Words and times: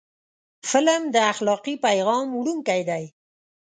فلم 0.69 1.01
د 1.15 1.17
اخلاقي 1.31 1.75
پیغام 1.85 2.27
وړونکی 2.33 2.81
دی 2.89 3.03